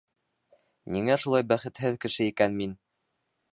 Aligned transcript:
Ниңә 0.95 1.17
шулай 1.25 1.45
бәхетһеҙ 1.53 2.01
кеше 2.07 2.29
икән 2.31 2.59
мин?! 2.63 2.77